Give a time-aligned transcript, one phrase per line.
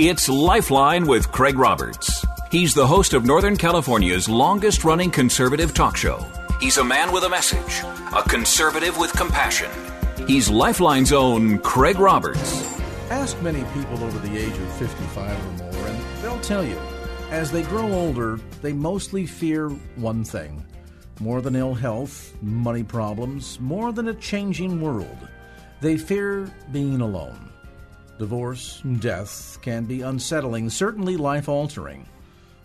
[0.00, 2.24] It's Lifeline with Craig Roberts.
[2.52, 6.24] He's the host of Northern California's longest running conservative talk show.
[6.60, 7.82] He's a man with a message,
[8.14, 9.68] a conservative with compassion.
[10.28, 12.78] He's Lifeline's own Craig Roberts.
[13.10, 16.78] Ask many people over the age of 55 or more, and they'll tell you
[17.32, 20.64] as they grow older, they mostly fear one thing
[21.18, 25.28] more than ill health, money problems, more than a changing world.
[25.80, 27.48] They fear being alone.
[28.18, 32.06] Divorce death can be unsettling, certainly life altering.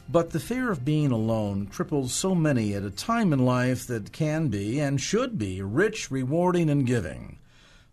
[0.09, 4.11] But the fear of being alone cripples so many at a time in life that
[4.11, 7.37] can be and should be rich, rewarding, and giving.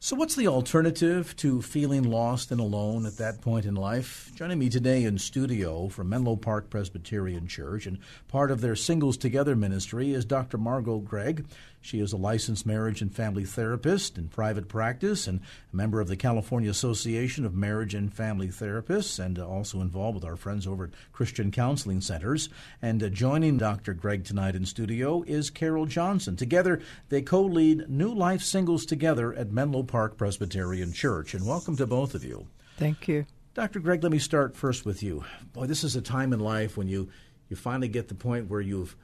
[0.03, 4.33] So, what's the alternative to feeling lost and alone at that point in life?
[4.35, 9.19] Joining me today in studio from Menlo Park Presbyterian Church and part of their Singles
[9.19, 10.57] Together ministry is Dr.
[10.57, 11.45] Margot Gregg.
[11.83, 15.41] She is a licensed marriage and family therapist in private practice and
[15.73, 20.25] a member of the California Association of Marriage and Family Therapists and also involved with
[20.25, 22.51] our friends over at Christian Counseling Centers.
[22.83, 23.95] And uh, joining Dr.
[23.95, 26.37] Gregg tonight in studio is Carol Johnson.
[26.37, 31.35] Together, they co lead New Life Singles Together at Menlo Park Presbyterian Church.
[31.35, 32.47] And welcome to both of you.
[32.77, 33.27] Thank you.
[33.55, 33.81] Dr.
[33.81, 35.25] Gregg, let me start first with you.
[35.53, 37.09] Boy, this is a time in life when you,
[37.49, 38.97] you finally get the point where you've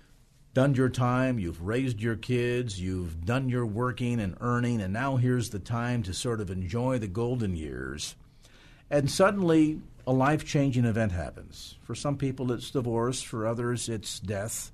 [0.54, 5.16] done your time, you've raised your kids, you've done your working and earning, and now
[5.16, 8.14] here's the time to sort of enjoy the golden years.
[8.88, 11.74] And suddenly, a life changing event happens.
[11.82, 14.70] For some people, it's divorce, for others, it's death.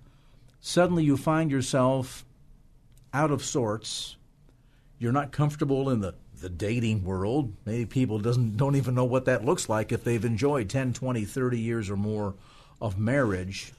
[0.60, 2.26] Suddenly, you find yourself
[3.14, 4.16] out of sorts.
[5.02, 7.52] You're not comfortable in the, the dating world.
[7.64, 11.24] Maybe people doesn't, don't even know what that looks like if they've enjoyed 10, 20,
[11.24, 12.36] 30 years or more
[12.80, 13.72] of marriage.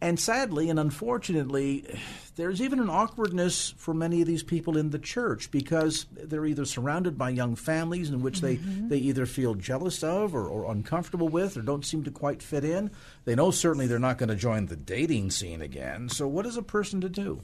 [0.00, 1.98] And sadly and unfortunately,
[2.36, 6.64] there's even an awkwardness for many of these people in the church because they're either
[6.64, 8.88] surrounded by young families in which mm-hmm.
[8.88, 12.42] they, they either feel jealous of or, or uncomfortable with or don't seem to quite
[12.42, 12.90] fit in.
[13.26, 16.08] They know certainly they're not going to join the dating scene again.
[16.08, 17.42] So, what is a person to do?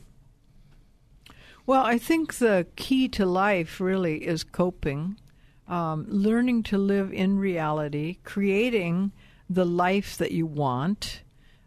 [1.70, 5.20] Well, I think the key to life really is coping,
[5.68, 9.12] um, learning to live in reality, creating
[9.48, 11.22] the life that you want.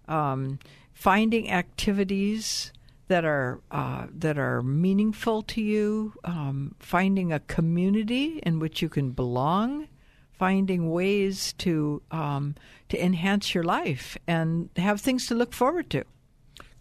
[0.10, 0.60] Um,
[0.92, 2.74] finding activities
[3.08, 8.90] that are uh, that are meaningful to you, um, finding a community in which you
[8.90, 9.88] can belong,
[10.34, 12.56] finding ways to um,
[12.90, 16.04] to enhance your life and have things to look forward to.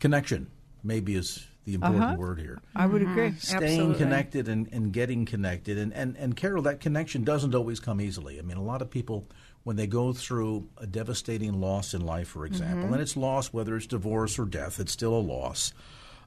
[0.01, 0.51] Connection
[0.83, 2.17] maybe is the important uh-huh.
[2.17, 2.61] word here.
[2.75, 3.29] I would agree.
[3.29, 3.39] Mm-hmm.
[3.39, 3.99] Staying Absolutely.
[3.99, 5.79] connected and, and getting connected.
[5.79, 8.39] And, and, and Carol, that connection doesn't always come easily.
[8.39, 9.27] I mean, a lot of people
[9.65, 12.95] when they go through a devastating loss in life, for example, mm-hmm.
[12.95, 15.73] and it's loss, whether it's divorce or death, it's still a loss,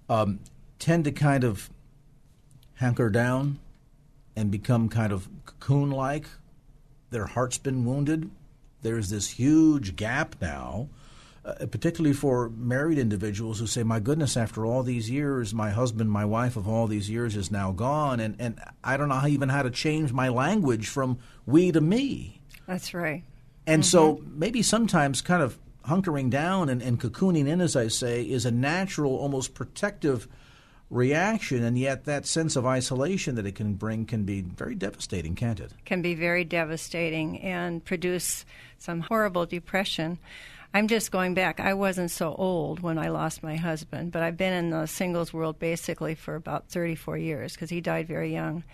[0.09, 0.39] um,
[0.79, 1.69] tend to kind of
[2.77, 3.59] hunker down
[4.35, 6.27] and become kind of cocoon like.
[7.09, 8.29] Their heart's been wounded.
[8.81, 10.89] There's this huge gap now.
[11.45, 16.09] Uh, particularly for married individuals who say, "My goodness, after all these years, my husband,
[16.09, 19.27] my wife of all these years is now gone, and, and I don't know how,
[19.27, 23.23] even how to change my language from we to me." That's right.
[23.67, 23.89] And mm-hmm.
[23.89, 28.47] so maybe sometimes kind of hunkering down and, and cocooning in, as I say, is
[28.47, 30.27] a natural, almost protective
[30.89, 35.35] reaction, and yet that sense of isolation that it can bring can be very devastating,
[35.35, 35.71] can't it?
[35.85, 38.45] Can be very devastating and produce
[38.79, 40.17] some horrible depression.
[40.75, 41.61] I'm just going back.
[41.61, 45.31] I wasn't so old when I lost my husband, but I've been in the singles
[45.31, 48.65] world basically for about 34 years because he died very young.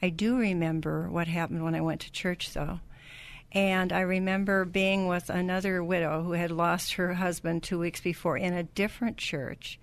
[0.00, 2.78] I do remember what happened when I went to church, though.
[3.50, 8.38] And I remember being with another widow who had lost her husband two weeks before
[8.38, 9.80] in a different church.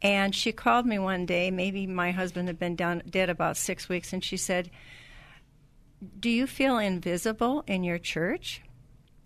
[0.00, 3.88] And she called me one day, maybe my husband had been down, dead about six
[3.88, 4.70] weeks, and she said,
[6.20, 8.62] Do you feel invisible in your church?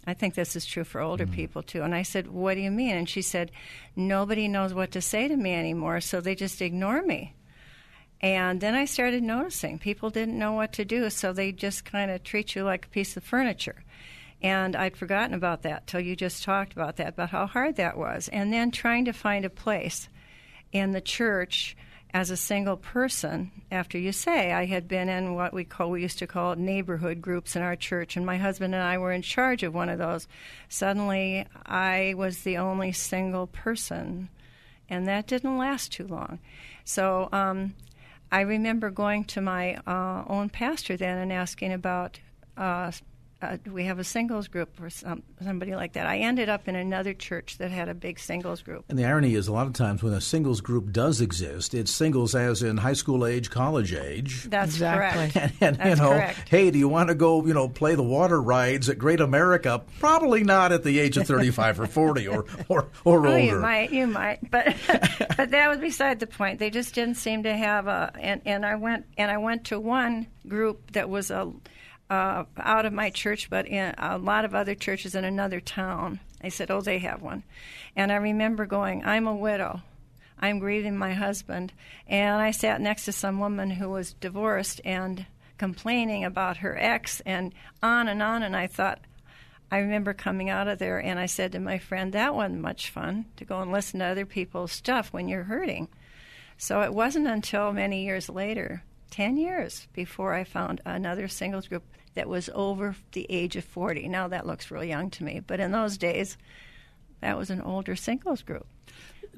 [0.07, 1.35] I think this is true for older mm-hmm.
[1.35, 1.83] people too.
[1.83, 2.97] And I said, What do you mean?
[2.97, 3.53] And she said,
[3.95, 7.35] Nobody knows what to say to me anymore, so they just ignore me.
[8.21, 12.11] And then I started noticing people didn't know what to do, so they just kind
[12.11, 13.83] of treat you like a piece of furniture.
[14.41, 17.97] And I'd forgotten about that till you just talked about that, about how hard that
[17.97, 18.29] was.
[18.29, 20.09] And then trying to find a place
[20.73, 21.77] in the church
[22.15, 26.03] as a single person, after you say, I had been in what we call we
[26.03, 29.23] used to call neighborhood groups in our church, and my husband and I were in
[29.23, 30.29] charge of one of those.
[30.69, 34.29] Suddenly, I was the only single person,
[34.91, 36.39] and that didn't last too long.
[36.85, 37.75] So um,
[38.31, 42.21] I remember going to my uh, own pastor then and asking about
[42.59, 42.93] uh,
[43.43, 46.07] uh, we have a singles group or some, somebody like that.
[46.07, 48.85] I ended up in another church that had a big singles group.
[48.89, 51.91] And the irony is, a lot of times when a singles group does exist, it's
[51.91, 54.45] singles as in high school age, college age.
[54.45, 55.31] That's Exactly.
[55.31, 55.37] correct.
[55.37, 56.49] And, and, That's you know, correct.
[56.49, 59.83] hey, do you want to go, you know, play the water rides at Great America?
[59.99, 63.39] Probably not at the age of 35 or 40 or, or, or Oh, older.
[63.41, 64.77] you might, you might, but
[65.37, 66.59] but that was beside the point.
[66.59, 68.13] They just didn't seem to have a.
[68.21, 71.53] And, and I went and I went to one group that was a
[72.13, 76.21] uh, out of my church, but in a lot of other churches in another town.
[76.43, 77.43] I said, "Oh, they have one,"
[77.97, 79.83] and I remember going, "I'm a widow."
[80.43, 81.73] I'm grieving my husband.
[82.09, 85.25] And I sat next to some woman who was divorced and
[85.57, 88.43] complaining about her ex and on and on.
[88.43, 88.99] And I thought,
[89.71, 92.91] I remember coming out of there and I said to my friend, that wasn't much
[92.91, 95.87] fun to go and listen to other people's stuff when you're hurting.
[96.59, 101.85] So it wasn't until many years later, 10 years, before I found another singles group
[102.15, 104.09] that was over the age of 40.
[104.09, 106.37] Now that looks real young to me, but in those days,
[107.21, 108.67] that was an older singles group.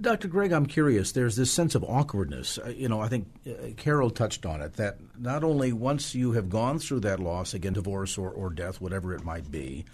[0.00, 0.26] Dr.
[0.26, 1.12] Gregg, I'm curious.
[1.12, 2.58] There's this sense of awkwardness.
[2.58, 6.32] Uh, you know, I think uh, Carol touched on it that not only once you
[6.32, 9.84] have gone through that loss, again, divorce or, or death, whatever it might be,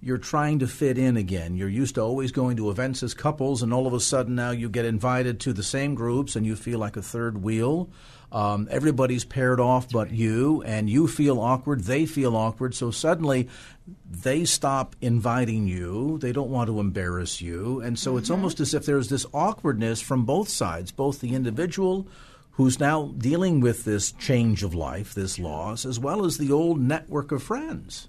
[0.00, 1.56] you're trying to fit in again.
[1.56, 4.50] You're used to always going to events as couples, and all of a sudden now
[4.50, 7.90] you get invited to the same groups and you feel like a third wheel.
[8.32, 13.48] Um, everybody's paired off but you, and you feel awkward, they feel awkward, so suddenly
[14.08, 16.18] they stop inviting you.
[16.18, 17.80] They don't want to embarrass you.
[17.80, 22.06] And so it's almost as if there's this awkwardness from both sides, both the individual
[22.52, 26.80] who's now dealing with this change of life, this loss, as well as the old
[26.80, 28.08] network of friends.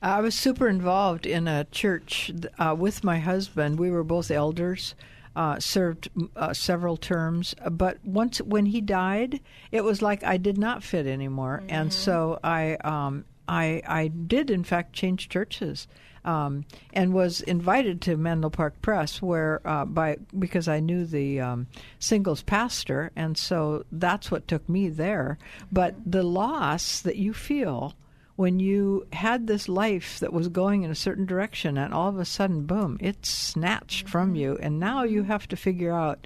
[0.00, 3.78] I was super involved in a church uh, with my husband.
[3.78, 4.94] We were both elders,
[5.38, 7.54] uh, served uh, several terms.
[7.70, 9.38] But once when he died,
[9.70, 14.50] it was like I did not fit anymore, and so I, um, I, I did
[14.50, 15.86] in fact change churches.
[16.24, 21.40] Um, and was invited to Menlo Park Press, where uh, by because I knew the
[21.40, 21.68] um,
[22.00, 25.38] singles pastor, and so that's what took me there.
[25.72, 27.94] But the loss that you feel
[28.38, 32.20] when you had this life that was going in a certain direction and all of
[32.20, 34.56] a sudden boom it's snatched from you.
[34.62, 36.24] And now you have to figure out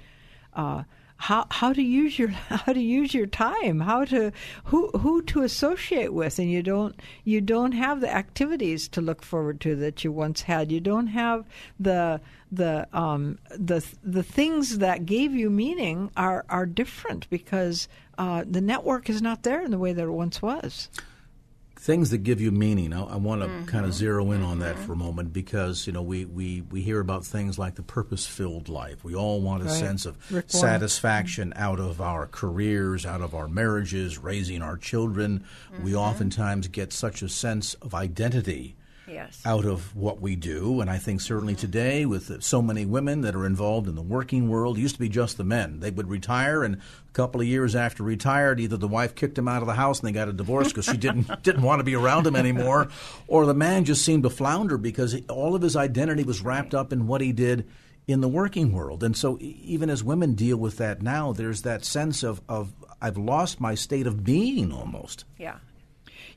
[0.53, 0.83] uh,
[1.17, 4.31] how how to use your how to use your time how to
[4.65, 6.37] who who to associate with.
[6.37, 10.43] And you don't you don't have the activities to look forward to that you once
[10.43, 10.71] had.
[10.71, 11.47] You don't have
[11.79, 12.21] the
[12.51, 17.87] the um the the things that gave you meaning are are different because
[18.19, 20.89] uh, the network is not there in the way that it once was
[21.83, 22.93] things that give you meaning.
[22.93, 23.65] I, I want to mm-hmm.
[23.65, 24.85] kind of zero in on that mm-hmm.
[24.85, 28.25] for a moment because you know we, we, we hear about things like the purpose
[28.25, 29.03] filled life.
[29.03, 29.79] We all want a Right.
[29.79, 30.69] sense of Rick Warren.
[30.69, 31.61] satisfaction mm-hmm.
[31.61, 35.43] out of our careers, out of our marriages, raising our children.
[35.81, 38.75] We oftentimes get such a sense of identity
[39.07, 39.41] Yes.
[39.45, 40.81] out of what we do.
[40.81, 44.49] And I think certainly today, with so many women that are involved in the working
[44.49, 45.79] world, it used to be just the men.
[45.79, 49.47] They would retire, and a couple of years after retired, either the wife kicked him
[49.47, 51.83] out of the house and they got a divorce because she didn't didn't want to
[51.83, 52.87] be around him anymore,
[53.27, 56.93] or the man just seemed to flounder because all of his identity was wrapped up
[56.93, 57.67] in what he did.
[58.05, 59.01] In the working world.
[59.01, 63.17] And so, even as women deal with that now, there's that sense of, of I've
[63.17, 65.23] lost my state of being almost.
[65.37, 65.59] Yeah.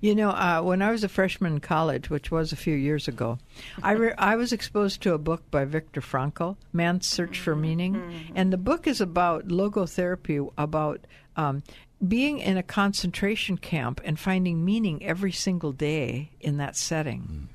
[0.01, 3.09] You know, uh, when I was a freshman in college, which was a few years
[3.09, 3.39] ago,
[3.83, 8.33] I re- I was exposed to a book by Viktor Frankl, Man's Search for Meaning,
[8.35, 11.63] and the book is about logotherapy, about um,
[12.07, 17.49] being in a concentration camp and finding meaning every single day in that setting.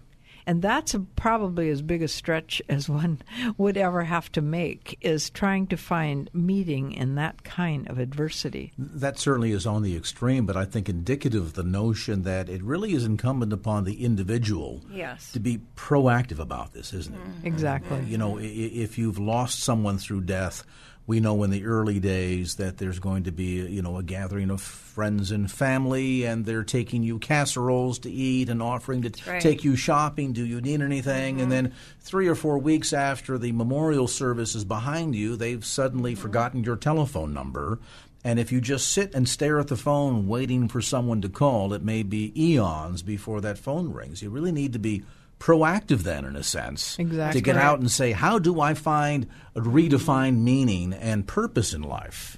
[0.51, 3.21] And that's probably as big a stretch as one
[3.57, 8.73] would ever have to make, is trying to find meeting in that kind of adversity.
[8.77, 12.61] That certainly is on the extreme, but I think indicative of the notion that it
[12.63, 15.31] really is incumbent upon the individual Yes.
[15.31, 17.21] to be proactive about this, isn't it?
[17.21, 17.47] Mm-hmm.
[17.47, 18.03] Exactly.
[18.03, 18.45] You know, i- i-
[18.83, 20.65] if you've lost someone through death,
[21.11, 24.49] we know in the early days that there's going to be, you know, a gathering
[24.49, 29.41] of friends and family, and they're taking you casseroles to eat and offering to right.
[29.41, 30.31] take you shopping.
[30.31, 31.41] Do you need anything?
[31.41, 31.63] And mm-hmm.
[31.65, 36.21] then three or four weeks after the memorial service is behind you, they've suddenly mm-hmm.
[36.21, 37.79] forgotten your telephone number.
[38.23, 41.73] And if you just sit and stare at the phone waiting for someone to call,
[41.73, 44.21] it may be eons before that phone rings.
[44.21, 45.03] You really need to be
[45.41, 47.41] proactive then, in a sense, Exactly.
[47.41, 51.81] to get out and say, how do I find a redefined meaning and purpose in
[51.81, 52.37] life?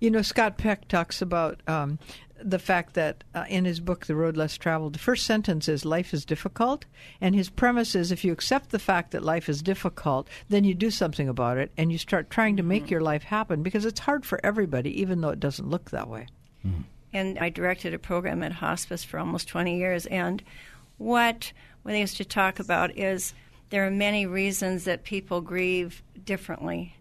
[0.00, 1.98] You know, Scott Peck talks about um,
[2.38, 5.86] the fact that uh, in his book, The Road Less Traveled, the first sentence is
[5.86, 6.84] life is difficult.
[7.22, 10.74] And his premise is if you accept the fact that life is difficult, then you
[10.74, 14.00] do something about it and you start trying to make your life happen because it's
[14.00, 16.26] hard for everybody, even though it doesn't look that way.
[17.14, 20.04] And I directed a program at hospice for almost 20 years.
[20.06, 20.42] And
[20.98, 23.34] what we used to talk about is
[23.70, 26.96] there are many reasons that people grieve differently.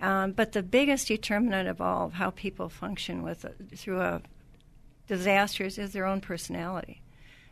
[0.00, 3.44] Um, but the biggest determinant of all of how people function with
[3.76, 4.22] through a
[5.06, 7.02] disasters is their own personality.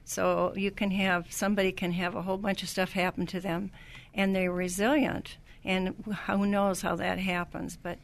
[0.04, 3.70] So you can have somebody can have a whole bunch of stuff happen to them,
[4.14, 5.36] and they're resilient.
[5.64, 5.94] And
[6.26, 7.76] who knows how that happens?
[7.80, 7.98] But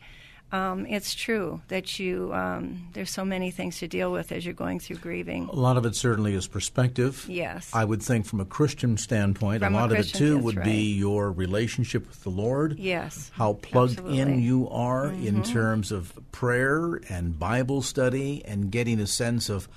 [0.53, 4.55] um, it's true that you um, there's so many things to deal with as you're
[4.55, 5.49] going through grieving.
[5.53, 7.27] A lot of it certainly is perspective.
[7.29, 7.71] Yes.
[7.75, 10.39] I would think from a Christian standpoint, From a a lot Christian, of it too
[10.39, 10.65] would right.
[10.65, 12.79] be your relationship with the Lord.
[12.79, 14.33] Yes, How plugged in absolutely.
[14.35, 14.41] Mm-hmm.
[14.41, 19.69] you are in terms of prayer and Bible study and getting a sense of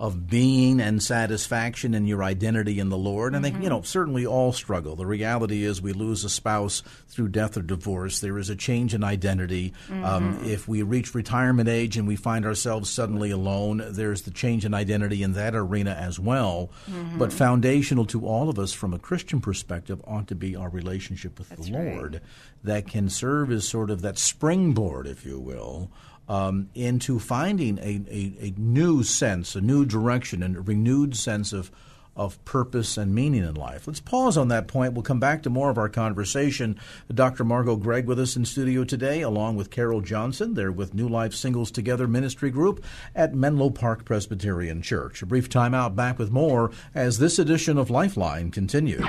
[0.00, 3.34] of being and satisfaction in your identity in the Lord.
[3.34, 3.62] And they, Mm-hmm.
[3.62, 4.96] you know, certainly all struggle.
[4.96, 8.20] The reality is we lose a spouse through death or divorce.
[8.20, 9.74] There is a change in identity.
[9.90, 10.00] Um,
[10.38, 10.44] Mm-hmm.
[10.46, 14.72] if we reach retirement age and we find ourselves suddenly alone, there's the change in
[14.72, 16.70] identity in that arena as well.
[16.90, 17.18] Mm-hmm.
[17.18, 21.38] But foundational to all of us from a Christian perspective ought to be our relationship
[21.38, 21.94] with the right.
[21.94, 22.22] Lord
[22.64, 25.90] that can serve as sort of that springboard, if you will,
[26.30, 31.52] um, into finding a, a, a new sense, a new direction, and a renewed sense
[31.52, 31.72] of
[32.16, 33.86] of purpose and meaning in life.
[33.86, 34.92] Let's pause on that point.
[34.92, 36.78] We'll come back to more of our conversation.
[37.12, 37.44] Dr.
[37.44, 40.54] Margot Gregg with us in studio today, along with Carol Johnson.
[40.54, 42.84] They're with New Life Singles Together Ministry Group
[43.14, 45.22] at Menlo Park Presbyterian Church.
[45.22, 49.06] A brief time out, back with more as this edition of Lifeline continues.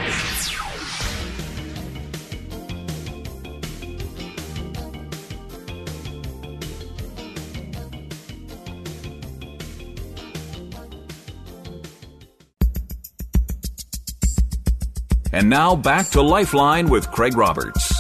[15.52, 17.94] Now back to Lifeline with Craig Roberts.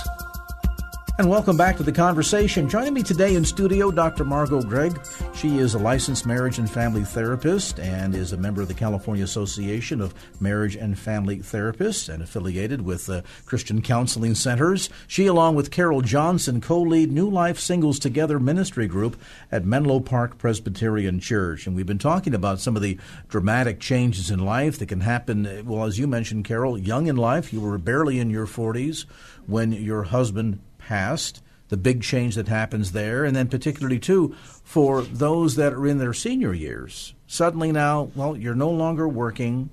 [1.18, 2.70] And welcome back to the conversation.
[2.70, 4.24] Joining me today in studio, Dr.
[4.24, 4.98] Margot Gregg.
[5.42, 9.24] She is a licensed marriage and family therapist and is a member of the California
[9.24, 14.92] Association of Marriage and Family Therapists and affiliated with uh, Christian Counseling Centers.
[15.08, 19.20] She, along with Carol Johnson, co lead New Life Singles Together Ministry Group
[19.52, 21.66] at Menlo Park Presbyterian Church.
[21.66, 25.66] And we've been talking about some of the dramatic changes in life that can happen.
[25.66, 29.06] Well, as you mentioned, Carol, young in life, you were barely in your 40s
[29.48, 35.04] when your husband passed, the big change that happens there, and then particularly too for
[35.04, 37.14] those that are in their senior years.
[37.28, 39.70] Suddenly now, well, you're no longer working.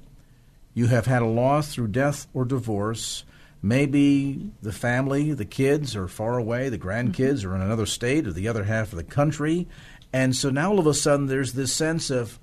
[0.74, 3.24] You have had a loss through death or divorce.
[3.60, 7.50] Maybe the family, the kids are far away, the grandkids mm-hmm.
[7.50, 9.66] are in another state or the other half of the country.
[10.12, 12.38] And so now all of a sudden there's this sense of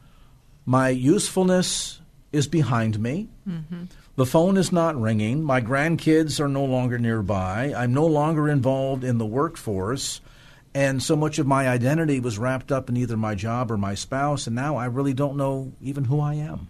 [0.65, 2.01] my usefulness
[2.33, 3.29] is behind me.
[3.47, 3.85] Mm-hmm.
[4.15, 5.43] The phone is not ringing.
[5.43, 7.73] My grandkids are no longer nearby.
[7.75, 10.21] I'm no longer involved in the workforce.
[10.73, 13.95] And so much of my identity was wrapped up in either my job or my
[13.95, 14.47] spouse.
[14.47, 16.67] And now I really don't know even who I am.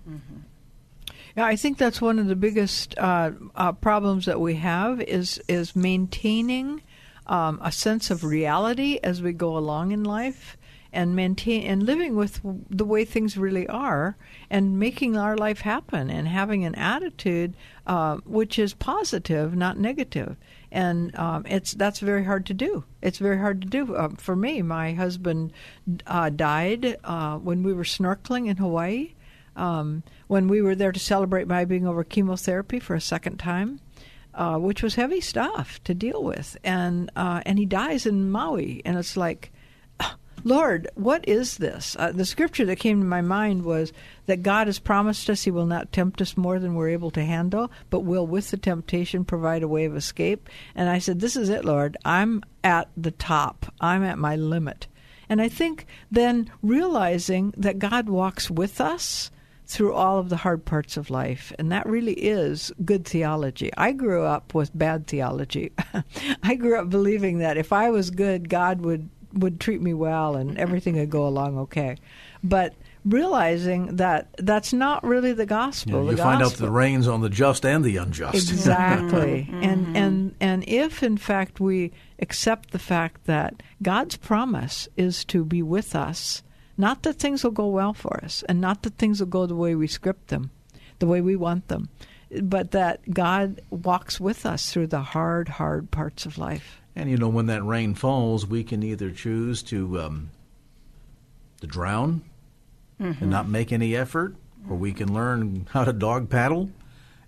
[1.36, 5.42] Yeah, I think that's one of the biggest uh, uh, problems that we have is
[5.48, 6.82] is maintaining
[7.28, 10.58] um, a sense of reality as we go along in life,
[10.96, 14.18] and maintain and living with the way things really are,
[14.50, 20.38] and making our life happen, and having an attitude uh, which is positive, not negative.
[20.72, 22.84] And um, it's that's very hard to do.
[23.02, 24.62] It's very hard to do uh, for me.
[24.62, 25.54] My husband
[26.08, 29.14] uh, died uh, when we were snorkeling in Hawaii
[29.56, 33.80] um, when we were there to celebrate my being over chemotherapy for a second time,
[34.34, 38.82] uh, which was heavy stuff to deal with, and uh, and he dies in Maui,
[38.86, 39.55] and it's like, "Ah,
[40.48, 41.96] Lord, what is this?
[41.98, 43.92] Uh, the scripture that came to my mind was
[44.28, 47.26] that God has promised us He will not tempt us more than we're able to
[47.26, 50.48] handle, but will, with the temptation, provide a way of escape.
[50.76, 51.98] And I said, This is it, Lord.
[52.06, 53.74] I'm at the top.
[53.82, 54.86] I'm at my limit.
[55.28, 59.32] And I think then realizing that God walks with us
[59.68, 61.52] through all of the hard parts of life.
[61.58, 63.72] And that really is good theology.
[63.76, 65.72] I grew up with bad theology.
[66.44, 70.36] I grew up believing that if I was good, God would, would treat me well
[70.36, 71.98] and everything would go along okay.
[72.44, 72.74] But
[73.06, 76.06] realizing that that's not really the gospel.
[76.06, 78.36] You, the find out the rains on the just and the unjust.
[78.36, 79.16] Exactly.
[79.46, 79.64] Mm-hmm.
[79.64, 79.96] And mm-hmm.
[79.96, 85.62] and and if in fact we accept the fact that God's promise is to be
[85.62, 86.42] with us,
[86.78, 89.56] not that things will go well for us and not that things will go the
[89.56, 90.52] way we script them,
[91.00, 91.90] the way we want them,
[92.42, 96.82] but that God walks with us through the hard hard parts of life.
[96.96, 100.30] And you know, when that rain falls, we can either choose to um,
[101.62, 102.22] to drown
[103.00, 104.36] and not make any effort,
[104.70, 106.70] or we can learn how to dog paddle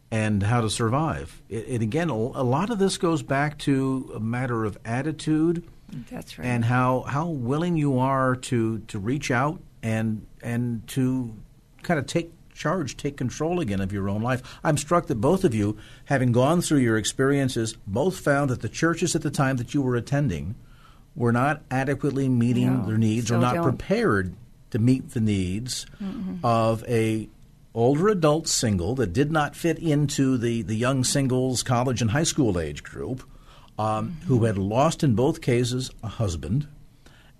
[0.09, 1.41] and how to survive.
[1.50, 5.63] It, it again, a lot of this goes back to a matter of attitude
[6.09, 6.45] That's right.
[6.45, 11.36] and how how willing you are to to reach out and and to
[11.83, 14.41] kind of take charge, take control again of your own life.
[14.63, 18.69] I'm struck that both of you, having gone through your experiences, both found that the
[18.69, 20.55] churches at the time that you were attending
[21.15, 23.63] were not adequately meeting No, their needs or not don't.
[23.63, 24.33] prepared
[24.71, 25.85] to meet the needs
[26.43, 27.29] of a
[27.73, 32.23] older adult single that did not fit into the, the young singles college and high
[32.23, 33.23] school age group
[33.79, 36.67] um, who had lost in both cases a husband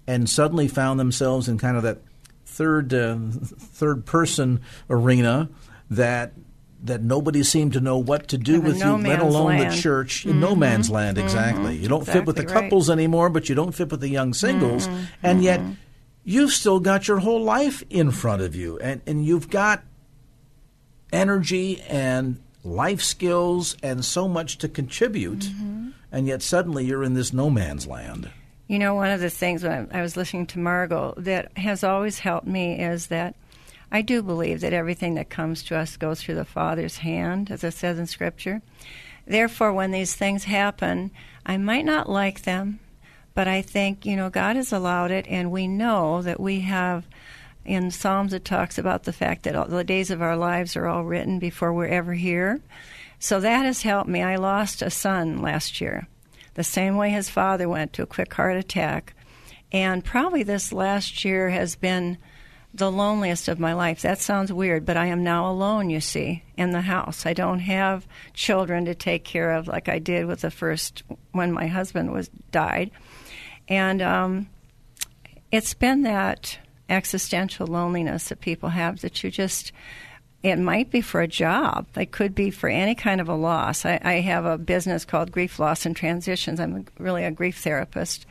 [0.06, 1.98] and suddenly found themselves in kind of that
[2.48, 5.50] third uh, third person arena
[5.90, 6.34] that
[6.84, 9.72] that nobody seemed to know what to do Kind with no you, let alone land.
[9.72, 10.26] the church.
[10.26, 10.60] In no mm-hmm.
[10.62, 11.26] man's land, mm-hmm.
[11.26, 11.76] exactly.
[11.76, 12.70] You don't fit with the Exactly right.
[12.70, 15.04] couples anymore, but you don't fit with the young singles, mm-hmm.
[15.24, 15.62] and yet
[16.24, 19.84] you've still got your whole life in front of you, and and you've got
[21.12, 25.50] energy and life skills and so much to contribute,
[26.12, 28.30] and yet suddenly you're in this no man's land.
[28.68, 32.20] You know, one of the things when I was listening to Margot that has always
[32.20, 33.36] helped me is that
[33.92, 37.64] I do believe that everything that comes to us goes through the Father's hand, as
[37.64, 38.62] it says in Scripture.
[39.26, 41.12] Therefore, when these things happen,
[41.46, 42.80] I might not like them,
[43.34, 47.06] but I think, you know, God has allowed it, and we know that we have.
[47.64, 50.88] In Psalms, it talks about the fact that all the days of our lives are
[50.88, 52.62] all written before we're ever here.
[53.20, 54.22] So that has helped me.
[54.24, 56.08] I lost a son last year,
[56.58, 59.14] the same way his father went to a quick heart attack.
[59.72, 62.18] And probably this last year has been
[62.74, 64.02] the loneliest of my life.
[64.02, 67.28] That sounds weird, but I am now alone, you see, in the house.
[67.28, 71.52] I don't have children to take care of like I did with the first when
[71.52, 72.90] my husband was died.
[73.68, 74.50] And um,
[75.52, 76.58] it's been that
[76.90, 79.72] existential loneliness that people have that you just
[80.44, 83.86] it might be for a job it could be for any kind of a loss
[83.86, 87.60] i, I have a business called grief loss and transitions i'm a, really a grief
[87.60, 88.26] therapist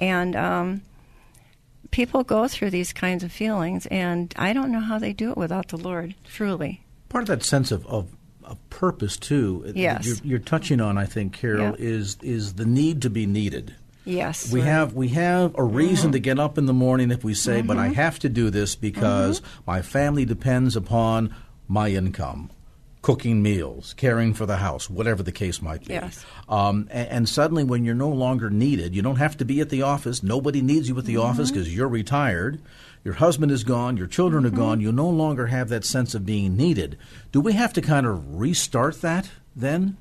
[0.00, 0.82] and um,
[1.90, 5.36] people go through these kinds of feelings and i don't know how they do it
[5.36, 8.08] without the lord truly Part of that sense of, of,
[8.42, 9.64] of purpose too.
[9.66, 10.06] that Yes.
[10.06, 11.74] you're, you're touching on, I think, Carol, Yeah.
[11.78, 13.74] is is the need to be needed.
[14.06, 14.66] yes We right.
[14.68, 17.76] have we have a reason to get up in the morning if we say, "But
[17.76, 17.94] I Mm-hmm.
[17.96, 21.34] have to do this because my family depends upon
[21.68, 22.50] my income."
[23.02, 25.94] Cooking meals, caring for the house, whatever the case might be.
[25.94, 26.24] Yes.
[26.48, 29.70] Um, and, and suddenly, when you're no longer needed, you don't have to be at
[29.70, 30.22] the office.
[30.22, 31.58] Nobody needs you at the office Mm-hmm.
[31.58, 32.60] because you're retired.
[33.02, 33.96] Your husband is gone.
[33.96, 34.54] Your children Mm-hmm.
[34.54, 34.80] are gone.
[34.80, 36.96] You no longer have that sense of being needed.
[37.32, 39.96] Do we have to kind of restart that then?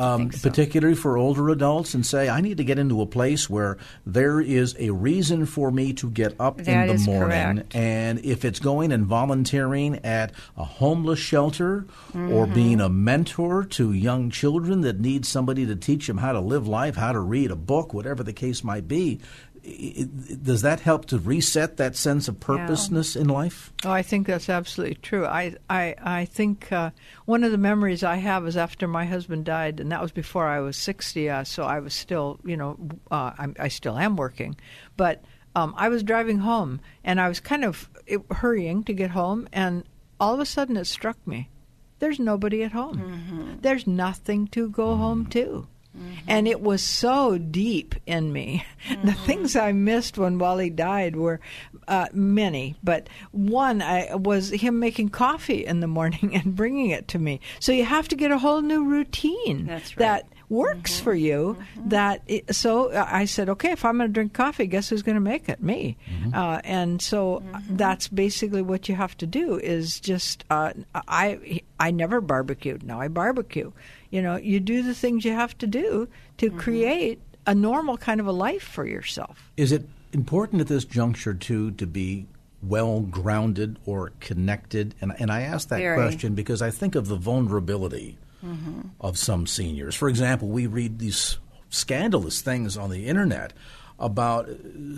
[0.00, 0.48] Um, so.
[0.48, 4.40] particularly for older adults, and say, I need to get into a place where there
[4.40, 7.56] is a reason for me to get up That in the morning.
[7.56, 7.74] correct.
[7.76, 12.54] And if it's going and volunteering at a homeless shelter or Mm-hmm.
[12.54, 16.66] being a mentor to young children that need somebody to teach them how to live
[16.66, 19.20] life, how to read a book, whatever the case might be,
[19.62, 23.72] does that help to reset that sense of purposeness in life?
[23.84, 25.26] Oh, I think that's absolutely true.
[25.26, 26.90] I I I think uh,
[27.26, 30.46] one of the memories I have is after my husband died, and that was before
[30.46, 31.28] I was sixty.
[31.28, 32.78] Uh, so I was still, you know,
[33.10, 34.56] uh, I'm, I still am working,
[34.96, 35.22] but
[35.54, 37.88] um, I was driving home, and I was kind of
[38.30, 39.84] hurrying to get home, and
[40.18, 41.50] all of a sudden it struck me:
[41.98, 43.58] there's nobody at home.
[43.60, 45.66] There's nothing to go home to.
[45.96, 46.14] Mm-hmm.
[46.28, 48.64] And it was so deep in me.
[48.90, 49.24] The mm-hmm.
[49.24, 51.40] things I missed when Wally died were
[51.86, 57.08] uh, many, but one I, was him making coffee in the morning and bringing it
[57.08, 57.40] to me.
[57.60, 59.98] So you have to get a whole new routine That's right.
[59.98, 61.04] that works mm-hmm.
[61.04, 61.56] for you.
[61.86, 65.02] That it, so uh, I said, okay, if I'm going to drink coffee, guess who's
[65.02, 65.62] going to make it?
[65.62, 65.96] Me.
[66.34, 69.56] Uh, and so uh, that's basically what you have to do.
[69.56, 72.82] Is just uh, I I never barbecued.
[72.82, 73.72] Now I barbecue.
[74.10, 76.58] You know, you do the things you have to do to mm-hmm.
[76.58, 79.50] create a normal kind of a life for yourself.
[79.56, 82.26] Is it important at this juncture too to be
[82.62, 84.94] well grounded or connected?
[85.00, 85.96] And and I ask that Very.
[85.96, 88.82] question because I think of the vulnerability mm-hmm.
[89.00, 89.94] of some seniors.
[89.94, 91.38] For example, we read these
[91.70, 93.52] scandalous things on the internet
[94.00, 94.48] about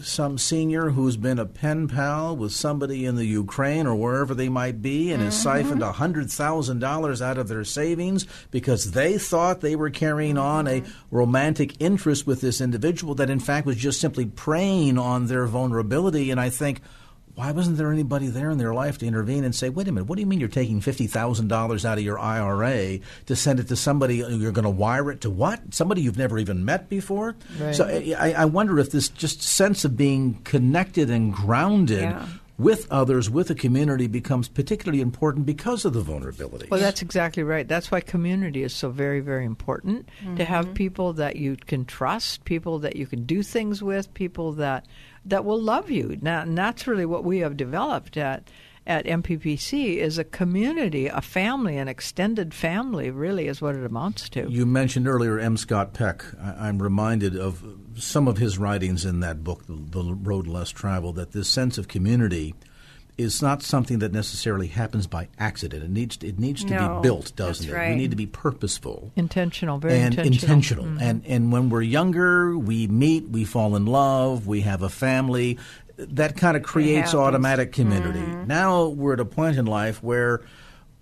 [0.02, 4.48] some senior who's been a pen pal with somebody in the Ukraine or wherever they
[4.48, 5.68] might be and has mm-hmm.
[5.68, 10.44] siphoned $100,000 out of their savings because they thought they were carrying mm-hmm.
[10.44, 15.26] on a romantic interest with this individual that in fact was just simply preying on
[15.26, 16.30] their vulnerability.
[16.30, 16.80] And I think,
[17.34, 20.06] why wasn't there anybody there in their life to intervene and say, wait a minute,
[20.06, 23.76] what do you mean you're taking $50,000 out of your IRA to send it to
[23.76, 25.72] somebody, you're going to wire it to what?
[25.72, 27.34] Somebody you've never even met before?
[27.58, 27.74] Right.
[27.74, 32.26] So I, I wonder if this just sense of being connected and grounded Yeah.
[32.58, 36.66] with others, with a community, becomes particularly important because of the vulnerability.
[36.70, 37.66] Well, that's exactly right.
[37.66, 40.36] That's why community is so very, very important mm-hmm.
[40.36, 44.52] to have people that you can trust, people that you can do things with, people
[44.52, 44.84] that
[45.24, 46.18] that will love you.
[46.20, 48.50] Now, and that's really what we have developed at
[48.86, 54.28] at MPPC is a community, a family, an extended family, really is what it amounts
[54.30, 54.50] to.
[54.50, 55.56] You mentioned earlier M.
[55.56, 56.24] Scott Peck.
[56.40, 57.62] I, am reminded of
[57.96, 61.78] some of his writings in that book, the, the Road Less Traveled, that this sense
[61.78, 62.54] of community
[63.18, 65.84] is not something that necessarily happens by accident.
[65.84, 67.72] It needs to, it needs to no, be built, doesn't it?
[67.72, 67.90] Right.
[67.90, 70.42] We need to be purposeful, intentional, very and intentional.
[70.42, 70.84] intentional.
[70.86, 71.02] Mm-hmm.
[71.02, 75.58] And and when we're younger, we meet, we fall in love, we have a family,
[75.96, 78.20] that kind of creates automatic community.
[78.20, 78.46] Mm-hmm.
[78.46, 80.42] Now we're at a point in life where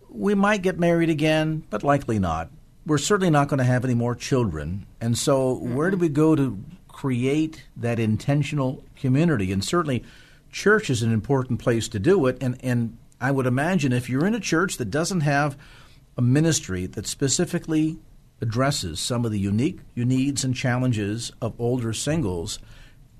[0.09, 2.51] we might get married again, but likely not.
[2.87, 4.87] We're certainly not going to have any more children.
[5.01, 5.75] And so, mm-hmm.
[5.75, 9.53] where do we go to create that intentional community?
[9.53, 10.05] And certainly,
[10.51, 12.39] church is an important place to do it.
[12.41, 15.57] And, and I would imagine if you're in a church that doesn't have
[16.17, 17.99] a ministry that specifically
[18.41, 22.59] addresses some of the unique needs and challenges of older singles,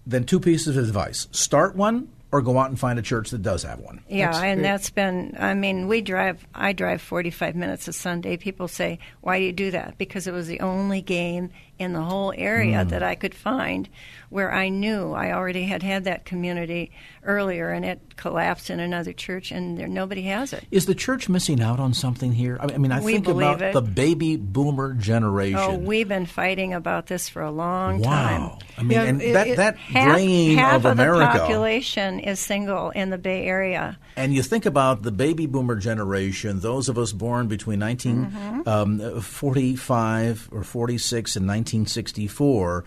[0.07, 3.43] then two pieces of advice start one or go out and find a church that
[3.43, 4.03] does have one.
[4.09, 8.37] Yeah, that's and that's been, I mean, we drive, I drive 45 minutes a Sunday.
[8.37, 9.99] People say, why do you do that?
[9.99, 12.89] Because it was the only game in the whole area mm.
[12.91, 13.89] that I could find
[14.29, 16.93] where I knew I already had had that community
[17.25, 20.65] earlier and it collapsed in another church and there, nobody has it.
[20.71, 22.59] Is the church missing out on something here?
[22.61, 23.73] I mean, I we think about it.
[23.73, 25.59] the baby boomer generation.
[25.59, 28.11] Oh, we've been fighting about this for a long wow.
[28.11, 28.59] time.
[28.77, 31.33] I mean, yeah, and it, that, that half, drain half of, of America.
[31.33, 33.99] the population is single in the Bay Area.
[34.17, 38.65] And you think about the baby boomer generation, those of us born between 1945
[40.37, 40.55] mm-hmm.
[40.55, 42.85] um, or 46 and 1964,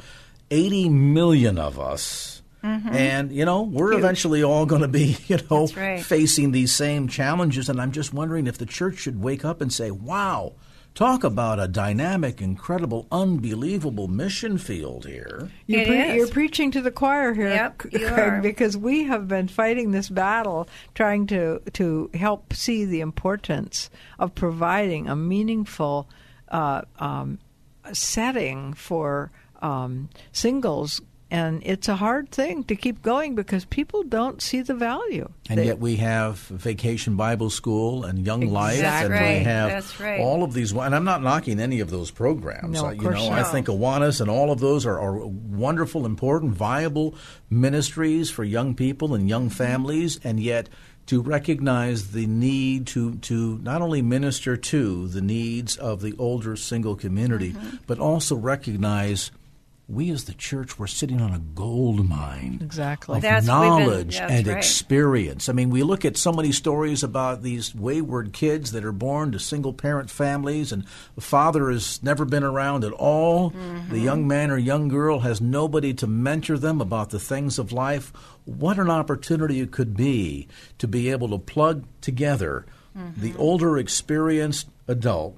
[0.51, 2.41] 80 million of us.
[2.63, 2.89] Mm-hmm.
[2.95, 6.01] And you know we're eventually all going to be you know right.
[6.01, 9.71] facing these same challenges, and I'm just wondering if the church should wake up and
[9.71, 10.53] say, "Wow,
[10.95, 15.49] Talk about a dynamic, incredible, unbelievable mission field here.
[15.65, 19.89] You're, pre- you're preaching to the choir here, yep, Craig, because we have been fighting
[19.89, 26.07] this battle, trying to to help see the importance of providing a meaningful
[26.49, 27.39] uh, um,
[27.91, 29.31] setting for
[29.63, 31.01] um, singles
[31.33, 35.27] and it's a hard thing to keep going because people don't see the value.
[35.49, 38.83] And they, yet we have Vacation Bible School and Young exactly.
[38.83, 39.37] Life, and right.
[39.39, 40.19] we have right.
[40.19, 40.73] all of these.
[40.73, 42.79] And I'm not knocking any of those programs.
[42.79, 43.39] No, I, of you course know, not.
[43.39, 47.15] I think Awanas and all of those are, are wonderful, important, viable
[47.49, 50.69] ministries for young people and young families, and yet
[51.07, 56.55] to recognize the need to, to not only minister to the needs of the older
[56.55, 57.77] single community, mm-hmm.
[57.87, 59.31] but also recognize
[59.89, 63.57] we as the church were sitting on a gold mine exactly of That's- we've been-
[63.87, 64.57] knowledge and right.
[64.57, 65.49] experience.
[65.49, 69.33] I mean, we look at so many stories about these wayward kids that are born
[69.33, 73.51] to single parent families, and the father has never been around at all.
[73.51, 73.91] Mm-hmm.
[73.91, 77.73] The young man or young girl has nobody to mentor them about the things of
[77.73, 78.13] life.
[78.45, 82.65] What an opportunity it could be to be able to plug together
[82.95, 83.21] Mm-hmm.
[83.21, 85.35] the older, experienced adult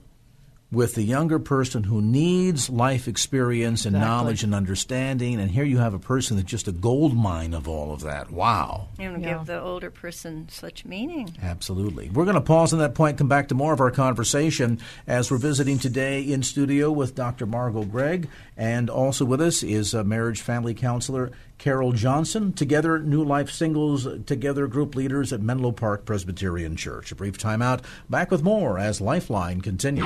[0.76, 4.10] with the younger person who needs life experience and Exactly.
[4.16, 5.40] knowledge and understanding.
[5.40, 8.30] And here you have a person that's just a gold mine of all of that.
[8.30, 8.90] Wow.
[9.00, 9.38] And Yeah.
[9.38, 11.30] give the older person such meaning.
[11.42, 12.10] Absolutely.
[12.10, 15.32] We're going to pause on that point, come back to more of our conversation as
[15.32, 17.46] we're visiting today in studio with Dr.
[17.46, 18.28] Margot Gregg.
[18.58, 21.32] And also with us is a marriage family counselor
[21.66, 22.54] Carol Johnson.
[22.54, 27.12] Together, New Life Singles, together group leaders at Menlo Park Presbyterian Church.
[27.12, 27.84] A brief timeout.
[28.08, 30.06] Back with more as Lifeline continues.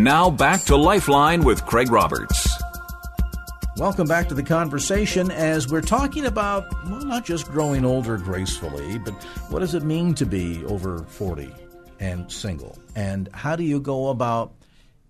[0.00, 2.48] And now back to Lifeline with Craig Roberts.
[3.76, 8.96] Welcome back to the conversation as we're talking about, well, not just growing older gracefully,
[8.96, 9.12] but
[9.50, 11.52] what does it mean to be over 40
[11.98, 12.78] and single?
[12.96, 14.54] And how do you go about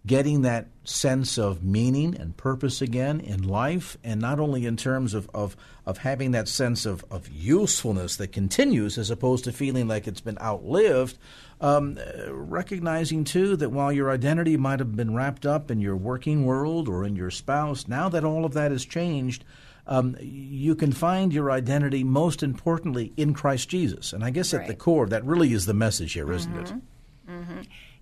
[0.07, 3.96] getting that sense of meaning and purpose again in life?
[4.03, 8.33] And not only in terms of, of, of having that sense of, of usefulness that
[8.33, 11.16] continues as opposed to feeling like it's been outlived,
[11.60, 11.98] um,
[12.30, 16.88] recognizing too that while your identity might have been wrapped up in your working world
[16.88, 19.44] or in your spouse, now that all of that has changed,
[19.86, 24.12] um, you can find your identity most importantly in Christ Jesus.
[24.12, 26.72] And I guess at the core, that really is the message here, isn't it?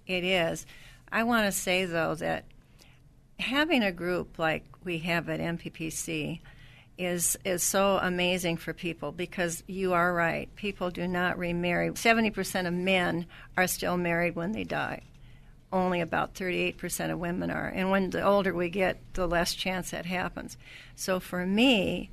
[0.06, 0.66] It is.
[1.10, 2.44] I want to say, though, that
[3.40, 6.40] having a group like we have at MPPC
[6.98, 10.54] is is so amazing for people because you are right.
[10.56, 11.92] People do not remarry.
[11.94, 15.02] Seventy percent of men are still married when they die.
[15.72, 17.68] Only about thirty-eight percent of women are.
[17.68, 20.56] And when the older we get, the less chance that happens.
[20.96, 22.10] So for me,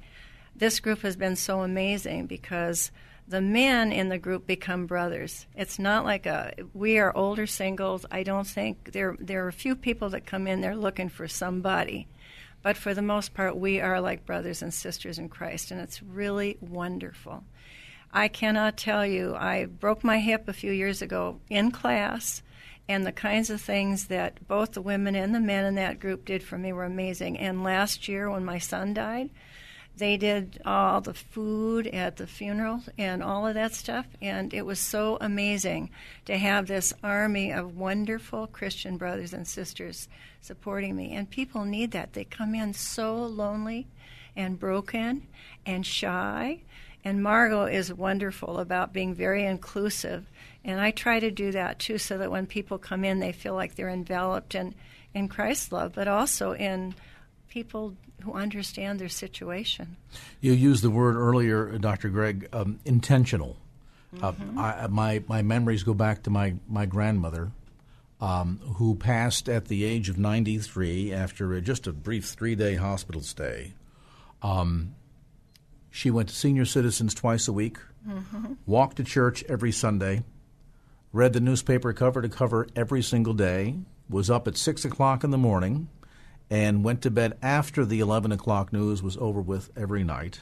[0.55, 2.91] this group has been so amazing because
[3.27, 5.47] the men in the group become brothers.
[5.55, 8.05] It's not like a we are older singles.
[8.11, 11.27] I don't think there there are a few people that come in there looking for
[11.27, 12.07] somebody.
[12.65, 16.01] But for the most part we are like brothers and sisters in Christ and it's
[16.01, 17.43] really wonderful.
[18.11, 22.41] I cannot tell you I broke my hip a few years ago in class
[22.89, 26.25] and the kinds of things that both the women and the men in that group
[26.25, 27.37] did for me were amazing.
[27.37, 29.29] And last year when my son died,
[29.97, 34.05] they did all the food at the funeral and all of that stuff.
[34.21, 35.89] And it was so amazing
[36.25, 40.07] to have this army of wonderful Christian brothers and sisters
[40.41, 41.13] supporting me.
[41.13, 42.13] And people need that.
[42.13, 43.87] They come in so lonely
[44.35, 45.27] and broken
[45.65, 46.61] and shy.
[47.03, 50.25] And Margot is wonderful about being very inclusive.
[50.63, 53.53] And I try to do that too, so that when people come in, they feel
[53.53, 54.73] like they're enveloped in,
[55.13, 56.95] in Christ's love, but also in
[57.55, 59.95] people who understand their situation.
[60.41, 62.09] You used the word earlier, Dr.
[62.09, 63.55] Gregg, um, intentional.
[64.21, 64.57] Uh, mm-hmm.
[64.57, 67.51] Uh, I, my my memories go back to my my grandmother,
[68.19, 72.75] um, who passed at the age of 93 after a, just a brief three day
[72.75, 73.73] hospital stay.
[74.41, 74.95] Um,
[75.89, 78.53] she went to senior citizens twice a week, mm-hmm.
[78.65, 80.23] walked to church every Sunday,
[81.13, 83.75] read the newspaper cover to cover every single day,
[84.09, 85.87] was up at six o'clock in the morning,
[86.49, 90.39] and went to bed after the 11 o'clock news was over with every night.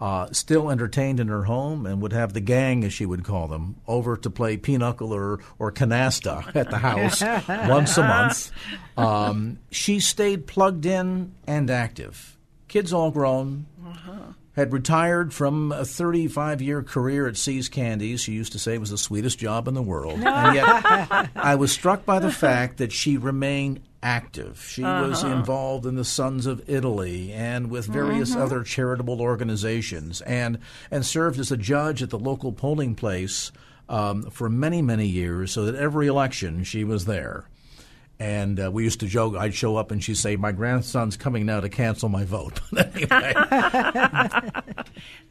[0.00, 3.46] Uh, still entertained in her home and would have the gang, as she would call
[3.46, 7.22] them, over to play pinochle or, or canasta at the house
[7.68, 8.50] once a month.
[8.96, 12.36] Um, she stayed plugged in and active.
[12.66, 13.66] Kids all grown.
[13.86, 14.32] Uh-huh.
[14.56, 18.20] Had retired from a 35 year career at See's Candies.
[18.20, 20.18] She used to say it was the sweetest job in the world.
[20.24, 24.62] and yet, I was struck by the fact that she remained active.
[24.62, 25.08] She uh-huh.
[25.08, 28.44] was involved in the Sons of Italy and with various uh-huh.
[28.44, 30.58] other charitable organizations, and
[30.90, 33.50] and served as a judge at the local polling place
[33.88, 35.50] um, for many many years.
[35.50, 37.48] So that every election she was there.
[38.20, 39.34] And uh, we used to joke.
[39.36, 42.94] I'd show up and she'd say, "My grandson's coming now to cancel my vote." But
[42.94, 43.32] anyway,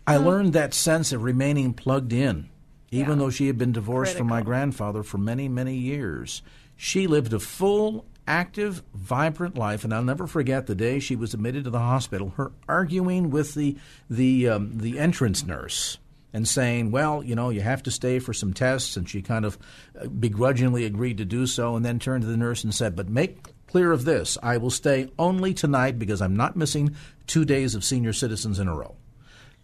[0.06, 2.50] I learned that sense of remaining plugged in,
[2.92, 3.16] even yeah.
[3.16, 4.28] though she had been divorced Critical.
[4.28, 6.42] from my grandfather for many, many years.
[6.76, 11.34] She lived a full active, vibrant life, and I'll never forget the day she was
[11.34, 12.34] admitted to the hospital.
[12.38, 13.78] Her arguing with the
[14.10, 15.98] the um, the entrance nurse
[16.34, 19.46] and saying, "Well, you know, you have to stay for some tests," and she kind
[19.46, 19.58] of
[20.00, 23.10] uh, begrudgingly agreed to do so, and then turned to the nurse and said, "But
[23.10, 26.96] make clear of this: I will stay only tonight because I'm not missing
[27.28, 28.96] two days of senior citizens in a row."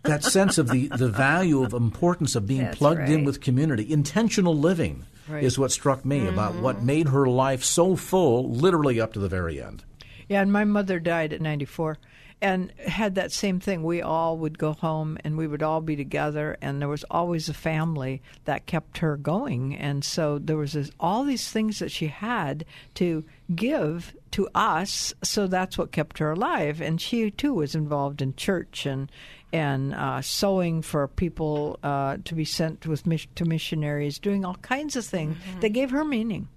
[0.03, 3.09] That sense of the, the value of importance of being That's plugged right.
[3.09, 5.43] in with community, intentional living right.
[5.43, 6.29] is what struck me mm-hmm.
[6.29, 9.83] about what made her life so full, literally up to the very end.
[10.27, 11.97] Yeah, and my mother died at 94
[12.41, 13.83] and had that same thing.
[13.83, 17.49] We all would go home and we would all be together, and there was always
[17.49, 19.75] a family that kept her going.
[19.75, 22.63] And so there was this, all these things that she had
[22.95, 26.81] to give to us, so that's what kept her alive.
[26.81, 29.11] And she too was involved in church and
[29.51, 33.03] and uh, sewing for people uh, to be sent with
[33.35, 35.59] to missionaries, doing all kinds of things mm-hmm.
[35.61, 36.47] that gave her meaning.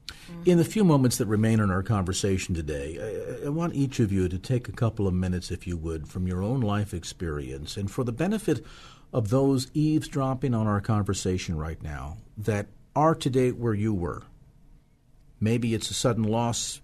[0.45, 4.13] In the few moments that remain in our conversation today, I, I, want each of
[4.13, 7.77] you to take a couple of minutes, if you would, from your own life experience,
[7.77, 8.65] and for the benefit
[9.13, 14.23] of those eavesdropping on our conversation right now that are today where you were.
[15.41, 16.81] Maybe it's a sudden loss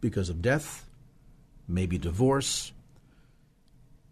[0.00, 0.88] because of death,
[1.66, 2.72] maybe divorce,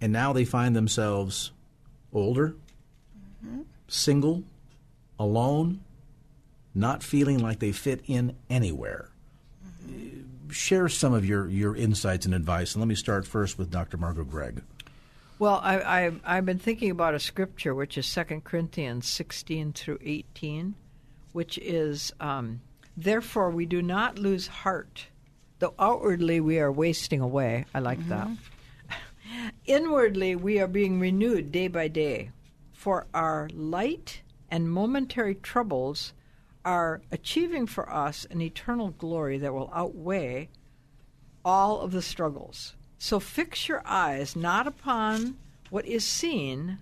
[0.01, 1.53] and now they find themselves
[2.13, 2.57] older,
[3.45, 3.63] mm-hmm.
[3.89, 4.45] single,
[5.19, 5.81] alone,
[6.75, 9.11] not feeling like they fit in anywhere.
[9.87, 10.51] Mm-hmm.
[10.51, 12.75] Share some of your, your insights and advice.
[12.75, 13.97] And let me start first with Dr.
[13.97, 14.63] Margot Gregg.
[15.39, 19.99] Well, I, I, have been thinking about a scripture, which is 2 Corinthians 16 through
[20.03, 20.75] 18,
[21.33, 22.61] which is, um,
[22.97, 25.07] Therefore we do not lose heart,
[25.59, 27.65] though outwardly we are wasting away.
[27.73, 28.11] I like mm-hmm.
[28.11, 28.29] that.
[29.65, 32.31] Inwardly, we are being renewed day by day,
[32.73, 36.13] for our light and momentary troubles
[36.65, 40.49] are achieving for us an eternal glory that will outweigh
[41.45, 42.75] all of the struggles.
[42.99, 45.39] So fix your eyes not upon
[45.71, 46.79] what is seen,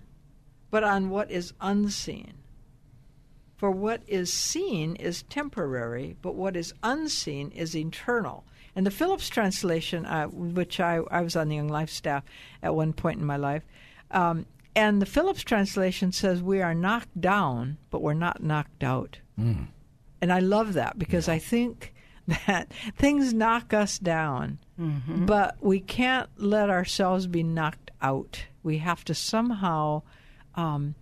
[0.69, 2.33] but on what is unseen.
[3.59, 8.45] For what is seen is temporary, but what is unseen is eternal.
[8.73, 12.23] And the Phillips translation, uh, which I, I was on the Young Life staff
[12.63, 13.63] at one point in my life,
[14.11, 14.45] um,
[14.77, 19.19] and the Phillips translation says, We are knocked down, but we're not knocked out.
[19.37, 19.67] Mm.
[20.21, 21.33] And I love that because yeah.
[21.33, 21.93] I think
[22.47, 25.25] that things knock us down, mm-hmm.
[25.25, 28.45] but we can't let ourselves be knocked out.
[28.63, 30.03] We have to somehow
[30.55, 30.95] um,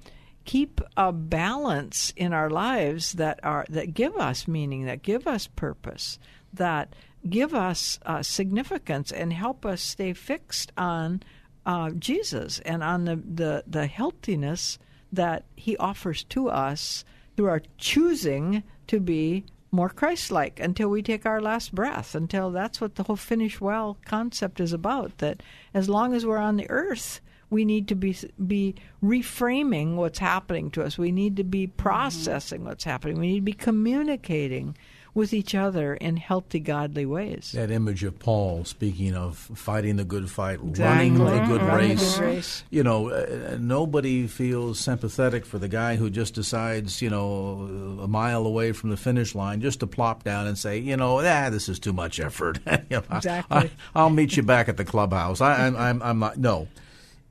[0.48, 5.46] keep a balance in our lives that are that give us meaning, that give us
[5.46, 6.18] purpose,
[6.54, 6.96] that
[7.30, 11.22] give us uh, significance, and help us stay fixed on
[11.66, 14.80] uh, Jesus and on the, the the healthiness
[15.12, 17.04] that He offers to us
[17.36, 22.52] through our choosing to be more Christ like until we take our last breath, until
[22.52, 25.18] that's what the whole finish well concept is about.
[25.18, 30.20] That as long as we're on the earth, we need to be be reframing what's
[30.20, 30.98] happening to us.
[30.98, 33.20] We need to be processing what's happening.
[33.20, 34.76] We need to be communicating
[35.18, 37.52] with each other in healthy, godly ways.
[37.56, 41.10] That image of Paul speaking of fighting the good fight, exactly.
[41.10, 42.18] running the good running race.
[42.18, 42.64] Good race.
[42.70, 48.08] You know, uh, nobody feels sympathetic for the guy who just decides, you know, a
[48.08, 51.50] mile away from the finish line just to plop down and say, you know, ah,
[51.50, 52.60] this is too much effort.
[52.68, 53.72] you know, exactly.
[53.96, 55.42] I, will meet you back at the clubhouse.
[55.42, 56.38] I, I'm, I'm, I'm not.
[56.38, 56.68] No.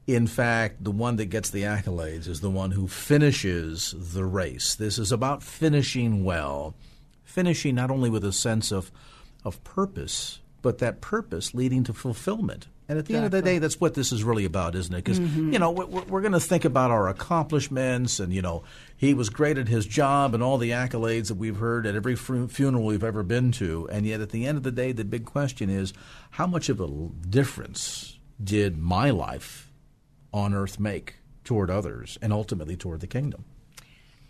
[0.07, 4.75] In fact, the one that gets the accolades is the one who finishes the race.
[4.75, 6.75] This is about finishing well
[7.37, 8.91] finishing not only with a sense of,
[9.45, 12.67] of purpose, but that purpose leading to fulfillment.
[12.89, 13.17] And at the exactly.
[13.17, 15.05] end of the day, that's what this is really about, isn't it?
[15.05, 15.53] Because, mm-hmm.
[15.53, 18.63] you know, we're, we're going to think about our accomplishments and, you know,
[18.97, 22.17] he was great at his job and all the accolades that we've heard at every
[22.17, 23.87] funeral we've ever been to.
[23.93, 25.93] And yet, at the end of the day, the big question is
[26.31, 26.89] how much of a
[27.29, 29.66] difference did my life
[30.33, 33.45] on earth make toward others and ultimately toward the kingdom?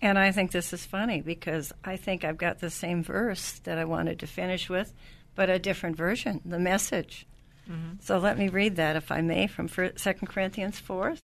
[0.02, 3.78] And I think this is funny because I think I've got the same verse that
[3.78, 4.92] I wanted to finish with,
[5.34, 7.26] but a different version, the message.
[7.70, 7.94] Mm-hmm.
[8.00, 9.92] So let me read that, if I may, from 2
[10.26, 11.16] Corinthians 4.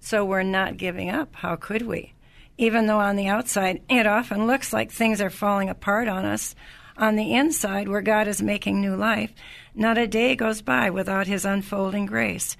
[0.00, 1.34] So we're not giving up.
[1.36, 2.14] How could we?
[2.58, 6.54] Even though on the outside it often looks like things are falling apart on us,
[6.96, 9.34] on the inside, where God is making new life,
[9.74, 12.56] not a day goes by without His unfolding grace.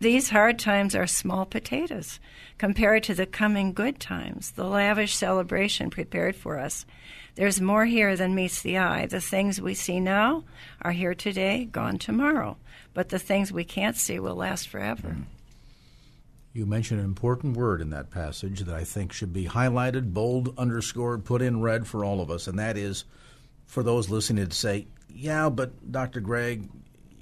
[0.00, 2.20] These hard times are small potatoes
[2.56, 6.86] compared to the coming good times, the lavish celebration prepared for us.
[7.34, 9.06] There's more here than meets the eye.
[9.06, 10.44] The things we see now
[10.82, 12.56] are here today, gone tomorrow.
[12.94, 15.08] But the things we can't see will last forever.
[15.08, 15.24] Mm.
[16.52, 20.58] You mentioned an important word in that passage that I think should be highlighted, bold,
[20.58, 23.04] underscored, put in red for all of us, and that is
[23.66, 26.20] for those listening to say, yeah, but Dr.
[26.20, 26.68] Gregg,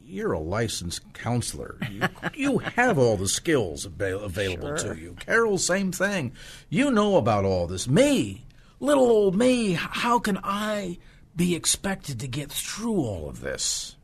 [0.07, 1.79] you're a licensed counselor.
[1.91, 2.03] You,
[2.35, 4.95] you have all the skills available sure.
[4.95, 5.17] to you.
[5.19, 6.33] Carol, same thing.
[6.69, 7.89] You know about all this.
[7.89, 8.45] Me,
[8.81, 10.99] little old me, how can I
[11.35, 13.97] be expected to get through all of this?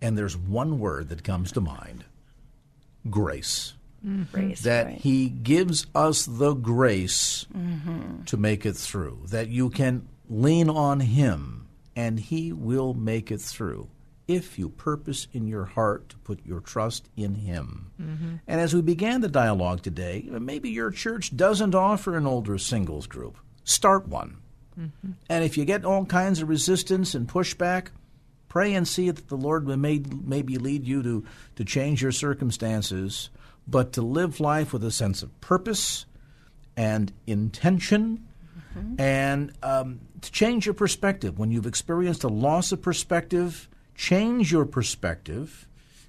[0.00, 2.04] And there's one word that comes to mind
[3.08, 3.74] grace.
[4.06, 4.24] Mm-hmm.
[4.32, 4.98] Grace, that right.
[4.98, 8.24] he gives us the grace mm-hmm.
[8.24, 9.22] to make it through.
[9.28, 13.88] That you can lean on him and he will make it through
[14.34, 17.90] if you purpose in your heart to put your trust in Him.
[18.00, 18.34] Mm-hmm.
[18.46, 23.06] And as we began the dialogue today, maybe your church doesn't offer an older singles
[23.06, 23.38] group.
[23.64, 24.38] Start one.
[24.78, 25.12] Mm-hmm.
[25.28, 27.88] And if you get all kinds of resistance and pushback,
[28.48, 31.24] pray and see that the Lord may maybe lead you to,
[31.56, 33.30] to change your circumstances,
[33.66, 36.06] but to live life with a sense of purpose
[36.76, 38.26] and intention
[38.76, 39.00] mm-hmm.
[39.00, 41.38] and um, to change your perspective.
[41.38, 43.68] When you've experienced a loss of perspective,
[44.02, 45.68] change your perspective,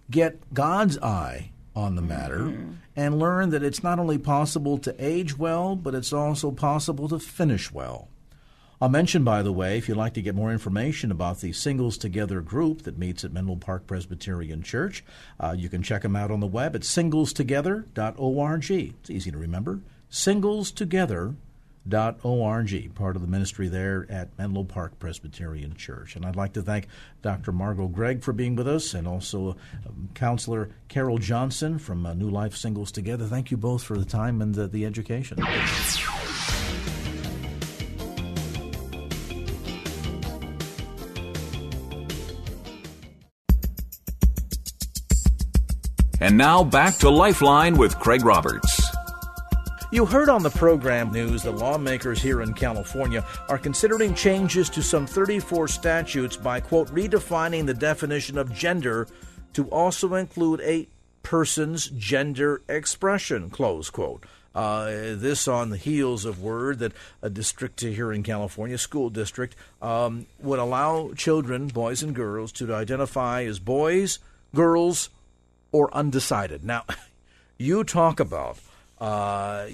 [0.09, 2.71] get God's eye on the matter, mm-hmm.
[2.95, 7.19] and learn that it's not only possible to age well, but it's also possible to
[7.19, 8.07] finish well.
[8.81, 11.99] I'll mention, by the way, if you'd like to get more information about the Singles
[11.99, 15.03] Together group that meets at Menlo Park Presbyterian Church,
[15.39, 18.71] uh, you can check them out on the web at singlestogether.org.
[18.71, 19.81] It's easy to remember.
[20.09, 21.35] Singlestogether.org
[21.91, 26.15] org, part of the ministry there at Menlo Park Presbyterian Church.
[26.15, 26.87] And I'd like to thank
[27.21, 27.51] Dr.
[27.51, 29.55] Margot Gregg for being with us and also
[29.85, 33.25] um, Counselor Carol Johnson from uh, New Life Singles Together.
[33.25, 35.39] Thank you both for the time and the, the education.
[46.23, 48.82] And now back to Lifeline with Craig Roberts.
[49.93, 54.81] You heard on the program news that lawmakers here in California are considering changes to
[54.81, 59.07] some 34 statutes by, quote, redefining the definition of gender
[59.53, 60.87] to also include a
[61.21, 64.23] person's gender expression, close quote.
[64.55, 69.55] Uh, this on the heels of word that a district here in California, school district,
[69.79, 74.17] um, would allow children, boys and girls, to identify as boys,
[74.55, 75.09] girls,
[75.71, 76.63] or undecided.
[76.63, 76.83] Now,
[77.59, 78.57] you talk about
[78.99, 79.67] uh,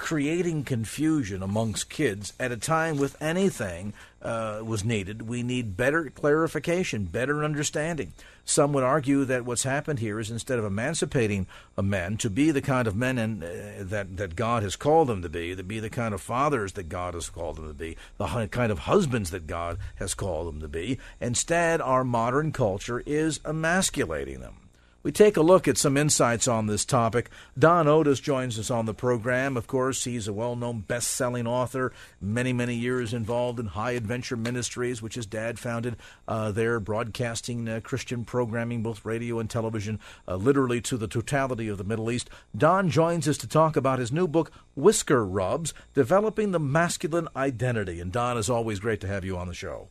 [0.00, 3.92] creating confusion amongst kids at a time with anything
[4.22, 5.28] uh, was needed.
[5.28, 8.14] We need better clarification, better understanding.
[8.46, 11.46] Some would argue that what's happened here is instead of emancipating
[11.76, 13.48] a man to be the kind of men and, uh,
[13.80, 16.88] that that God has called them to be, to be the kind of fathers that
[16.88, 20.60] God has called them to be, the kind of husbands that God has called them
[20.62, 24.56] to be, instead our modern culture is emasculating them.
[25.02, 27.30] We take a look at some insights on this topic.
[27.58, 29.56] Don Otis joins us on the program.
[29.56, 31.90] Of course, he's a well known best selling author,
[32.20, 35.96] many, many years involved in High Adventure Ministries, which his dad founded
[36.28, 39.98] uh, there, broadcasting uh, Christian programming, both radio and television,
[40.28, 42.28] uh, literally to the totality of the Middle East.
[42.54, 48.00] Don joins us to talk about his new book, Whisker Rubs Developing the Masculine Identity.
[48.00, 49.88] And Don, it's always great to have you on the show.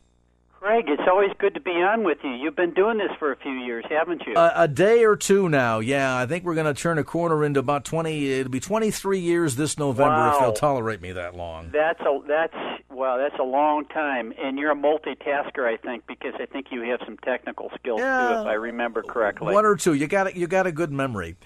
[0.60, 2.32] Craig, it's always good to be on with you.
[2.32, 4.34] You've been doing this for a few years, haven't you?
[4.34, 6.14] Uh, a day or two now, yeah.
[6.14, 8.30] I think we're going to turn a corner into about twenty.
[8.30, 10.34] It'll be twenty-three years this November wow.
[10.34, 11.70] if they'll tolerate me that long.
[11.72, 12.54] That's a that's
[12.90, 14.34] wow, that's a long time.
[14.38, 18.28] And you're a multitasker, I think, because I think you have some technical skills yeah,
[18.28, 19.54] too, if I remember correctly.
[19.54, 19.94] One or two.
[19.94, 21.36] You got you got a good memory.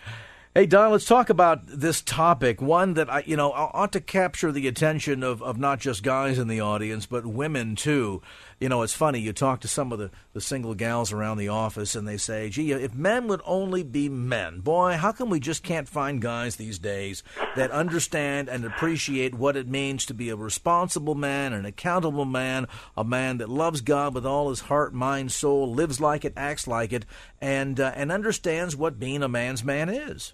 [0.56, 2.62] Hey Don, let's talk about this topic.
[2.62, 6.38] One that I, you know, ought to capture the attention of, of not just guys
[6.38, 8.22] in the audience, but women too.
[8.64, 9.20] You know, it's funny.
[9.20, 12.48] You talk to some of the, the single gals around the office, and they say,
[12.48, 16.56] "Gee, if men would only be men, boy, how come we just can't find guys
[16.56, 17.22] these days
[17.56, 22.66] that understand and appreciate what it means to be a responsible man, an accountable man,
[22.96, 26.66] a man that loves God with all his heart, mind, soul, lives like it, acts
[26.66, 27.04] like it,
[27.42, 30.32] and uh, and understands what being a man's man is."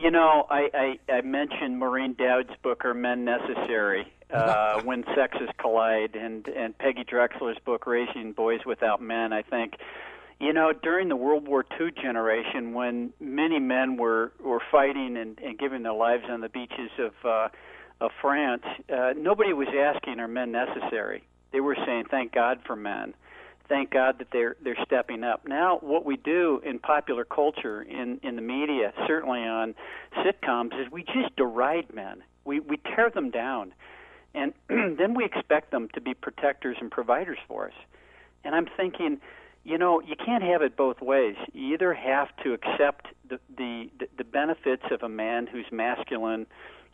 [0.00, 4.12] You know, I, I, I mentioned Maureen Dowd's book, Are Men Necessary?
[4.32, 9.32] Uh, when Sexes Collide, and, and Peggy Drexler's book, Raising Boys Without Men.
[9.32, 9.74] I think,
[10.38, 15.36] you know, during the World War II generation, when many men were, were fighting and,
[15.40, 17.48] and giving their lives on the beaches of, uh,
[18.00, 21.24] of France, uh, nobody was asking, Are men necessary?
[21.50, 23.14] They were saying, Thank God for men
[23.68, 25.46] thank God that they're they're stepping up.
[25.46, 29.74] Now, what we do in popular culture, in in the media, certainly on
[30.16, 32.22] sitcoms, is we just deride men.
[32.44, 33.74] We we tear them down,
[34.34, 37.74] and then we expect them to be protectors and providers for us.
[38.44, 39.20] And I'm thinking,
[39.64, 41.36] you know, you can't have it both ways.
[41.52, 46.46] You either have to accept the the the benefits of a man who's masculine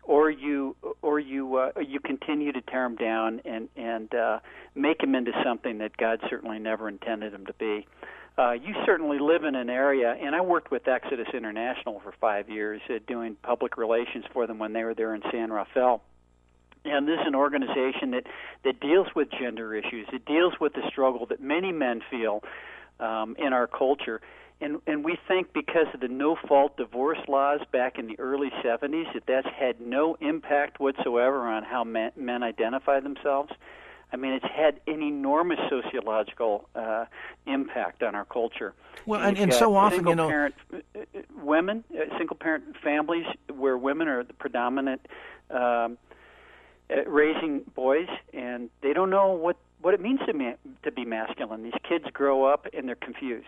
[0.07, 4.39] or you or you uh, you continue to tear him down and and uh,
[4.75, 7.87] make him into something that God certainly never intended him to be.
[8.37, 12.51] Uh, you certainly live in an area, and I worked with Exodus International for five
[12.51, 16.03] years, uh, doing public relations for them when they were there in San Rafael.
[16.85, 18.25] And this is an organization that
[18.65, 20.07] that deals with gender issues.
[20.13, 22.43] It deals with the struggle that many men feel
[23.01, 24.21] um, in our culture
[24.61, 28.51] and and we think because of the no fault divorce laws back in the early
[28.65, 33.53] 70s that that's had no impact whatsoever on how men, men identify themselves
[34.15, 37.07] I mean, it's had an enormous sociological uh,
[37.47, 38.73] impact on our culture.
[39.07, 43.27] Well, and, and so often, you know, parent, uh, uh, women, uh, single parent families
[43.53, 45.05] where women are the predominant,
[45.51, 45.99] um,
[47.07, 51.65] raising boys, and they don't know what what it means to ma- to be masculine.
[51.65, 53.47] These kids grow up and they're confused.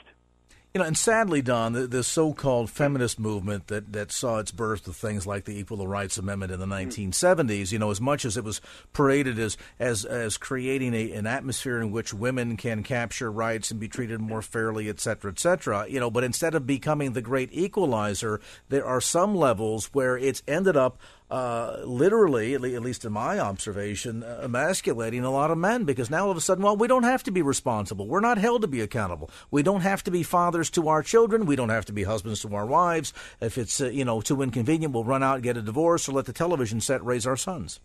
[0.77, 4.87] You know, and sadly, Don, the, the, so-called feminist movement that, that saw its birth
[4.87, 6.87] with things like the Equal Rights Amendment in the mm.
[6.87, 8.61] 1970s, you know, as much as it was
[8.93, 13.81] paraded as as, as creating a, an atmosphere in which women can capture rights and
[13.81, 17.23] be treated more fairly, et cetera, et cetera, you know, but instead of becoming the
[17.23, 20.99] great equalizer, there are some levels where it's ended up
[21.31, 26.27] uh, literally, at least in my observation, uh, emasculating a lot of men because now
[26.27, 28.07] all of a sudden, well, we don't have to be responsible.
[28.07, 29.31] We're not held to be accountable.
[29.51, 31.45] We don't have to be fathers to our children.
[31.47, 33.13] We don't have to be husbands to our wives.
[33.41, 36.13] If it's uh, you know too inconvenient, we'll run out and get a divorce or
[36.13, 37.81] let the television set raise our sons.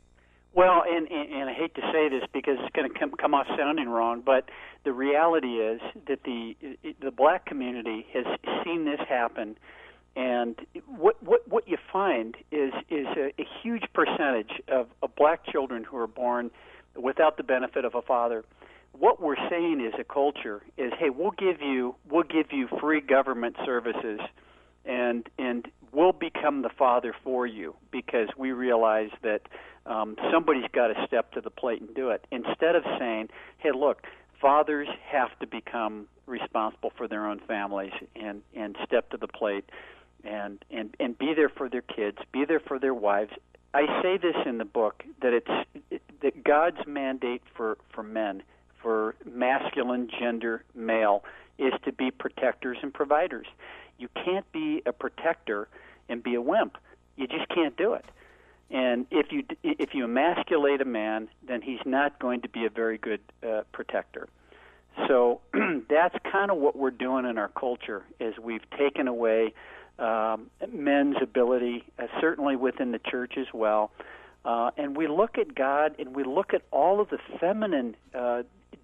[0.53, 3.33] Well, and, and, and I hate to say this because it's going to come, come
[3.33, 4.49] off sounding wrong, but
[4.83, 6.55] the reality is that the
[6.99, 8.25] the black community has
[8.63, 9.57] seen this happen
[10.16, 10.55] and
[10.88, 15.84] what what what you find is is a, a huge percentage of, of black children
[15.84, 16.51] who are born
[16.95, 18.43] without the benefit of a father.
[18.91, 22.99] What we're saying is a culture is, hey, we'll give you we'll give you free
[22.99, 24.20] government services,
[24.86, 29.41] and and we'll become the father for you because we realize that
[29.86, 32.26] um, somebody's got to step to the plate and do it.
[32.32, 34.03] Instead of saying, hey, look,
[34.41, 39.66] fathers have to become responsible for their own families and and step to the plate
[40.24, 43.32] and and and be there for their kids, be there for their wives.
[43.74, 48.43] I say this in the book that it's that God's mandate for for men,
[48.82, 51.24] for masculine gender male,
[51.57, 53.47] is to be protectors and providers.
[53.97, 55.67] You can't be a protector
[56.09, 56.78] and be a wimp.
[57.15, 58.05] You just can't do it.
[58.69, 62.69] And if you if you emasculate a man, then he's not going to be a
[62.69, 64.28] very good uh, protector.
[65.07, 65.41] So
[65.89, 69.53] that's kind of what we're doing in our culture is we've taken away
[70.01, 73.91] um, men's ability, uh, certainly within the church as well.
[74.43, 78.41] Uh, and we look at God and we look at all of the feminine uh,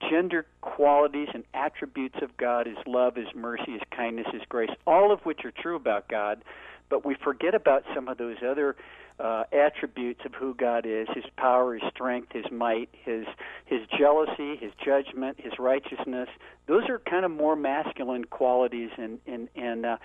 [0.09, 5.11] gender qualities and attributes of God His love, His mercy, His kindness, His grace, all
[5.11, 6.43] of which are true about God,
[6.89, 8.75] but we forget about some of those other
[9.19, 13.25] uh, attributes of who God is: His power, His strength, His might, His
[13.65, 16.29] His jealousy, His judgment, His righteousness.
[16.67, 19.97] Those are kind of more masculine qualities, and and and uh,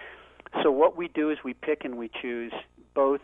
[0.62, 2.52] so what we do is we pick and we choose
[2.94, 3.20] both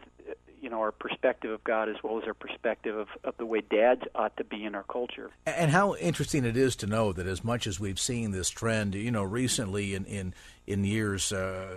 [0.61, 3.61] you know our perspective of God as well as our perspective of, of the way
[3.61, 5.31] dads ought to be in our culture.
[5.47, 8.95] And how interesting it is to know that as much as we've seen this trend,
[8.95, 10.35] you know, recently in in
[10.67, 11.33] in years.
[11.33, 11.77] Uh,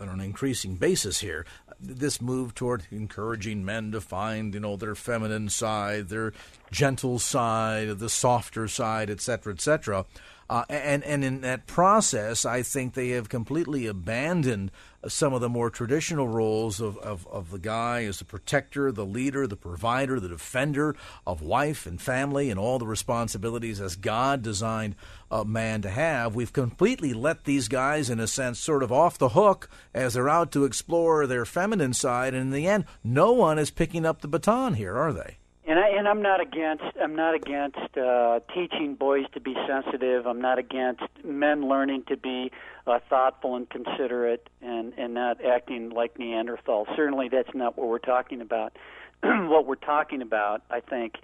[0.00, 1.46] on an increasing basis here,
[1.78, 6.32] this move toward encouraging men to find, you know, their feminine side, their
[6.72, 10.04] gentle side, the softer side, et cetera, et cetera.
[10.52, 14.70] Uh, and and in that process, I think they have completely abandoned
[15.08, 19.06] some of the more traditional roles of, of, of the guy as the protector, the
[19.06, 20.94] leader, the provider, the defender
[21.26, 24.94] of wife and family, and all the responsibilities as God designed
[25.30, 26.34] a man to have.
[26.34, 30.28] We've completely let these guys, in a sense, sort of off the hook as they're
[30.28, 32.34] out to explore their feminine side.
[32.34, 35.38] And in the end, no one is picking up the baton here, are they?
[35.64, 40.26] And I and I'm not against I'm not against uh, teaching boys to be sensitive.
[40.26, 42.50] I'm not against men learning to be
[42.86, 46.94] uh, thoughtful and considerate and and not acting like Neanderthals.
[46.96, 48.76] Certainly, that's not what we're talking about.
[49.22, 51.14] what we're talking about, I think,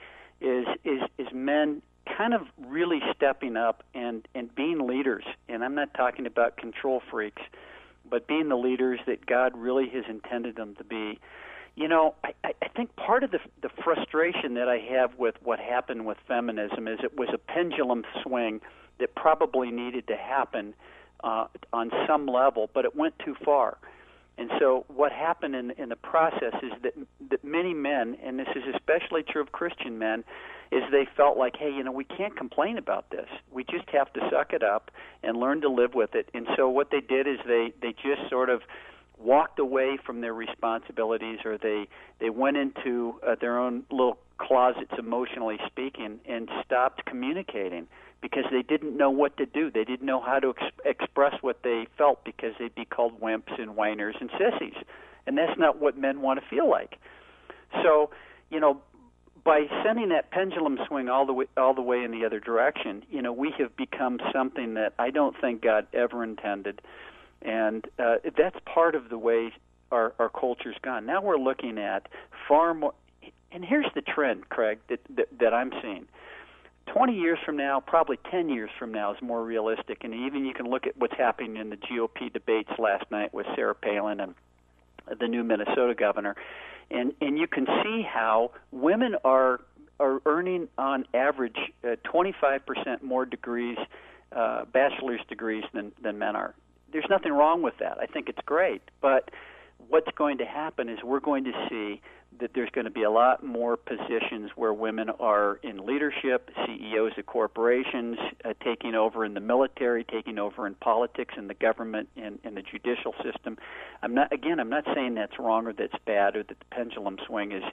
[0.41, 5.25] is is is men kind of really stepping up and and being leaders.
[5.49, 7.43] And I'm not talking about control freaks,
[8.09, 11.19] but being the leaders that God really has intended them to be
[11.79, 15.61] you know, I, I think part of the the frustration that I have with what
[15.61, 18.61] happened with feminism is it was a pendulum swing
[18.99, 20.75] that probably needed to happen
[21.23, 23.79] uh, on some level, but it went too far.
[24.39, 26.95] And so, what happened in in the process is that
[27.31, 30.25] that many men, and this is especially true of Christian men,
[30.73, 33.29] is they felt like, hey, you know, we can't complain about this.
[33.53, 34.91] We just have to suck it up
[35.23, 36.29] and learn to live with it.
[36.35, 38.63] And so, what they did is they they just sort of
[39.21, 41.89] walked away from their responsibilities or they
[42.21, 47.87] they went into uh, their own little closets emotionally speaking and stopped communicating
[48.21, 49.71] because they didn't know what to do.
[49.71, 53.61] They didn't know how to ex- express what they felt because they'd be called wimps
[53.61, 54.75] and whiners and sissies.
[55.27, 56.99] And that's not what men want to feel like.
[57.83, 58.11] So
[58.51, 58.81] you know
[59.45, 63.05] by sending that pendulum swing all the way all the way in the other direction
[63.11, 66.81] you know we have become something that I don't think God ever intended
[67.43, 69.53] and uh, that's part of the way
[69.91, 71.07] our, our culture's gone.
[71.07, 72.09] Now we're looking at
[72.47, 72.95] far more.
[73.51, 76.07] And here's the trend, Craig, that, that, that I'm seeing.
[76.93, 80.05] 20 years from now, probably 10 years from now, is more realistic.
[80.05, 83.47] And even you can look at what's happening in the GOP debates last night with
[83.55, 84.35] Sarah Palin and
[85.19, 86.37] the new Minnesota governor,
[86.91, 89.61] and and you can see how women are
[90.01, 93.79] are earning on average uh, 25% more degrees,
[94.33, 96.55] uh, bachelor's degrees than than men are
[96.93, 97.99] there's nothing wrong with that.
[98.01, 98.83] I think it's great.
[99.01, 99.31] But
[99.89, 102.01] what's going to happen is we're going to see
[102.41, 107.13] that there's going to be a lot more positions where women are in leadership, CEOs
[107.17, 112.09] of corporations, uh, taking over in the military, taking over in politics, in the government,
[112.17, 113.57] in, in the judicial system.
[114.03, 114.61] I'm not again.
[114.61, 117.65] I'm not saying that's wrong or that's bad or that the pendulum swing is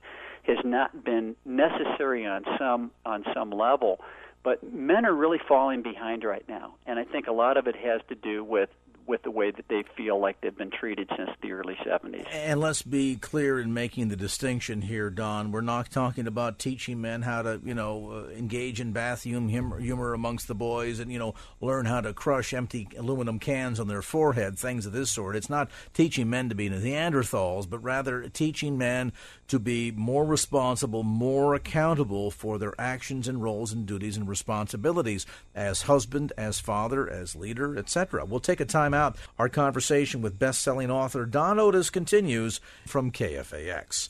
[0.44, 4.00] has not been necessary on some on some level.
[4.44, 7.76] But men are really falling behind right now, and I think a lot of it
[7.76, 8.70] has to do with
[9.08, 12.26] with the way that they feel like they've been treated since the early 70s.
[12.32, 15.52] And let's be clear in making the distinction here, Don.
[15.52, 19.80] We're not talking about teaching men how to, you know, uh, engage in bathroom humor,
[19.80, 23.88] humor amongst the boys and, you know, learn how to crush empty aluminum cans on
[23.88, 25.36] their forehead, things of this sort.
[25.36, 29.14] It's not teaching men to be Neanderthals, but rather teaching men
[29.48, 35.26] to be more responsible, more accountable for their actions and roles and duties and responsibilities
[35.54, 38.26] as husband, as father, as leader, etc.
[38.26, 39.18] We'll take a time out.
[39.38, 44.10] Our conversation with best-selling author Don Otis continues from KFAX.